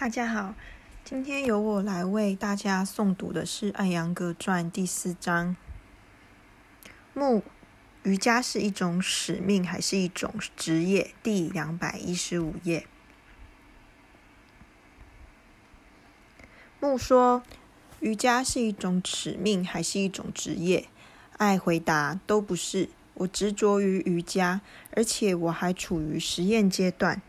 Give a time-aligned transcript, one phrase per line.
[0.00, 0.54] 大家好，
[1.04, 5.54] 今天由我来为大家诵读的是《艾扬格传》第四章。
[7.12, 7.44] 木
[8.04, 11.12] 瑜伽是一种使命还是一种职业？
[11.22, 12.86] 第两百一十五页。
[16.80, 17.42] 木说
[18.00, 20.88] ：“瑜伽是一种使命还是一种职业？”
[21.36, 22.88] 爱回答：“都不是。
[23.12, 24.62] 我执着于瑜伽，
[24.96, 27.20] 而且我还处于实验阶段。”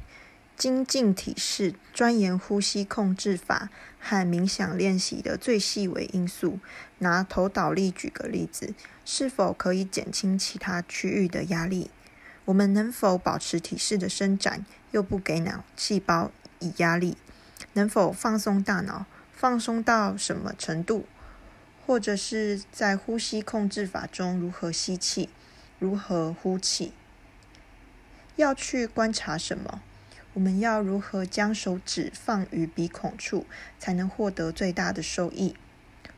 [0.62, 6.60] 精进体式、钻研呼吸控制法和冥想练习的最细微因素。
[7.00, 11.90] 拿头倒立举个例子，是否可以减轻其他区域的压力？
[12.46, 16.30] 我们能否保持体式的伸展，又不给脑细胞
[16.60, 17.18] 以压力？
[17.74, 19.08] 能否放松大脑？
[19.34, 21.08] 放松到什么程度？
[21.88, 25.30] 或者是在呼吸控制法中如何吸气，
[25.80, 26.94] 如何呼气？
[28.36, 29.82] 要去观察什么？
[30.34, 33.46] 我们要如何将手指放于鼻孔处，
[33.78, 35.56] 才能获得最大的收益？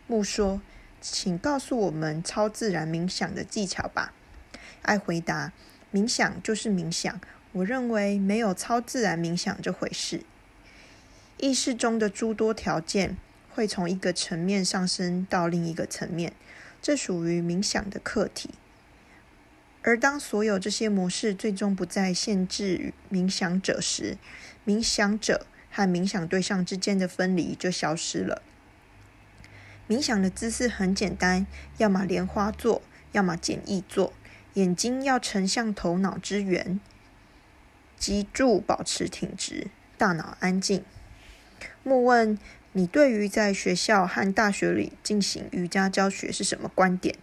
[0.05, 0.61] 木说
[1.01, 4.13] ：“请告诉我们超自然冥想的技巧吧。”
[4.83, 5.51] 爱回答
[5.91, 7.19] ：“冥想就是冥想。
[7.53, 10.23] 我认为没有超自然冥想这回事。
[11.37, 13.17] 意识中的诸多条件
[13.49, 16.33] 会从一个层面上升到另一个层面，
[16.81, 18.51] 这属于冥想的课题。”
[19.83, 24.17] 而当所有这些模式最终不再限制冥想者时，
[24.65, 28.41] 冥想者和冥想对象之间的分离就消失了。
[29.89, 31.45] 冥想的姿势很简单，
[31.77, 34.13] 要么莲花坐，要么简易坐。
[34.53, 36.79] 眼睛要呈向头脑之源，
[37.97, 39.67] 脊柱保持挺直，
[39.97, 40.85] 大脑安静。
[41.81, 42.37] 莫问
[42.71, 47.15] 你对于在学校和大学里进行瑜伽教学是什么观点？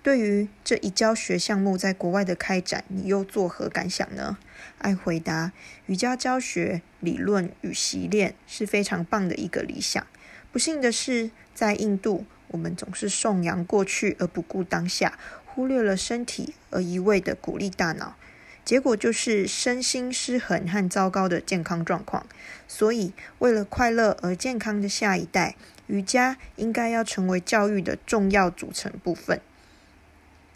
[0.00, 4.38] 对于这一教学项目在国外的开展，你又作何感想呢？
[4.78, 5.52] 爱回答：
[5.86, 10.06] 瑜伽教学理论与习练是非常棒的一个理想。
[10.52, 18.16] 不幸的是，在印度，我们总是颂扬过去而不顾当下，忽略了身体而一味的鼓励大脑，
[18.64, 22.24] 结果就是身心失衡和糟糕的健康状况。
[22.66, 25.56] 所以，为了快乐而健康的下一代，
[25.88, 29.40] 瑜伽应该要成为教育的重要组成部分。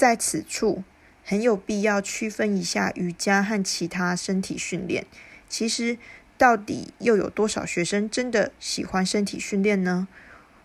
[0.03, 0.83] 在此处，
[1.25, 5.07] 很有必要区分一下瑜伽和其他身体训练。
[5.49, 5.97] 其实，
[6.37, 10.09] 到底又有多少学生真的喜欢身体训练呢？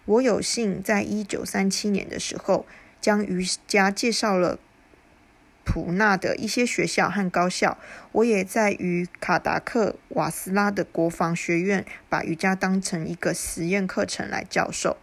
[0.06, 2.66] 我有幸在一九三七年的时候，
[3.00, 4.58] 将瑜伽介绍了
[5.64, 7.78] 普纳的一些学校和高校。
[8.14, 14.98] 我也在与卡达克瓦斯拉的国防学院，把瑜伽当成一个实验课程来教授。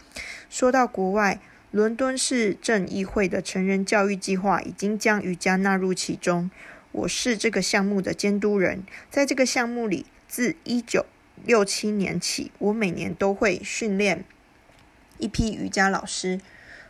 [0.50, 1.38] 说到国外。
[1.74, 6.48] 伦敦市政议会的成人教育计划已经将瑜伽纳入其中。
[6.92, 8.84] 我是这个项目的监督人。
[9.10, 11.04] 在这个项目里，自一九
[11.44, 14.24] 六七年起，我每年都会训练
[15.18, 16.40] 一批瑜伽老师。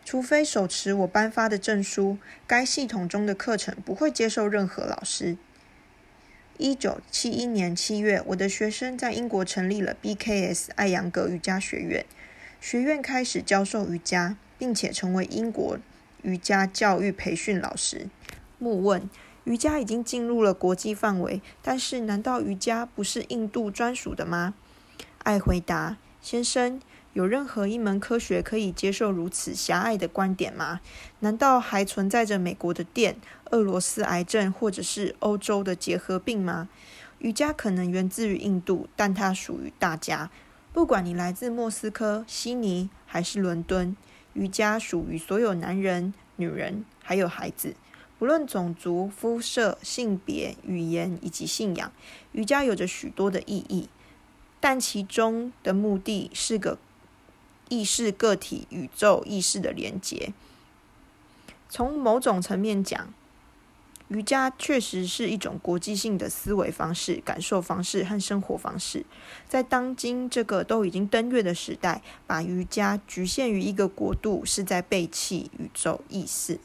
[0.05, 5.39] 除非手持我颁发的证书，该系统中的课程不会接受任何老师。
[6.59, 12.05] 一九七一年七月，我的学生在英国成立了 BKS 艾扬格瑜伽学院，
[12.61, 14.37] 学院开始教授瑜伽。
[14.65, 15.77] 并且成为英国
[16.23, 18.09] 瑜伽教育培训老师。
[18.59, 19.11] 木问：
[19.45, 24.55] 瑜伽已经进入了国际范围，但是难道瑜伽不是印度专属的吗？
[25.19, 26.81] 爱回答：先生，
[27.13, 30.81] 有任何一门科学可以接受如此狭隘的观点吗？
[31.21, 33.17] 难道还存在着美国的电、
[33.51, 36.71] 俄罗斯癌症，或者是欧洲的结核病吗？
[37.19, 40.31] 瑜伽可能源自于印度，但它属于大家。
[40.73, 43.95] 不管你来自莫斯科、悉尼还是伦敦。
[44.35, 47.75] 瑜伽属于所有男人、女人，还有孩子，
[48.19, 51.91] 不论种族、肤色、性别、语言以及信仰。
[52.33, 53.89] 瑜伽有着许多的意义，
[54.61, 56.79] 但其中的目的是个
[57.69, 60.33] 意识个体宇宙意识的连接。
[61.69, 63.13] 从某种层面讲。
[64.09, 69.05] 瑜伽确实是一种国际性的思维方式、感受方式和生活方式。
[69.49, 76.61] 在当今这个都已经登月的时代，把瑜伽局限于一个国度，是在背弃宇宙意识。